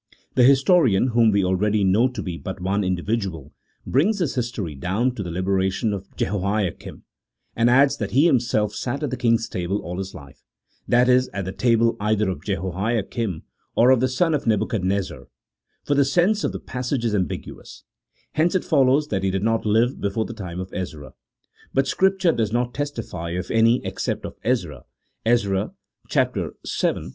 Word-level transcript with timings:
The 0.33 0.41
historian 0.43 1.09
whom 1.09 1.29
we 1.29 1.45
already 1.45 1.83
know 1.83 2.07
to 2.07 2.23
be 2.23 2.35
but 2.35 2.59
one 2.59 2.83
individual 2.83 3.53
brings 3.85 4.17
his 4.17 4.33
history 4.33 4.73
down 4.73 5.13
to 5.13 5.21
the 5.21 5.29
liberation 5.29 5.93
of 5.93 6.07
Jehoiakim, 6.15 7.03
and 7.55 7.69
adds 7.69 7.97
that 7.97 8.09
he 8.09 8.25
himself 8.25 8.73
sat 8.73 9.03
at 9.03 9.11
the 9.11 9.15
king's 9.15 9.47
table 9.47 9.79
all 9.83 9.99
his 9.99 10.15
life— 10.15 10.41
that 10.87 11.07
is, 11.07 11.29
at 11.33 11.45
the 11.45 11.51
table 11.51 11.97
either 11.99 12.31
of 12.31 12.43
Jehoiakim, 12.43 13.43
or 13.75 13.91
of 13.91 13.99
the 13.99 14.07
son 14.07 14.33
of 14.33 14.47
Nebuchadnezzar, 14.47 15.27
for 15.83 15.93
the 15.93 16.03
sense 16.03 16.43
of 16.43 16.51
the 16.51 16.59
passage 16.59 17.05
is 17.05 17.13
ambiguous: 17.13 17.83
hence 18.31 18.55
it 18.55 18.65
follows 18.65 19.09
that 19.09 19.21
he 19.21 19.29
did 19.29 19.43
not 19.43 19.67
live 19.67 20.01
before 20.01 20.25
the 20.25 20.33
time 20.33 20.59
of 20.59 20.73
Ezra. 20.73 21.13
But 21.75 21.85
Scripture 21.87 22.31
does 22.31 22.51
not 22.51 22.73
testify 22.73 23.33
of 23.37 23.51
any 23.51 23.85
except 23.85 24.25
of 24.25 24.33
Ezra 24.43 24.83
(Ezra 25.27 25.73
vii. 26.11 27.09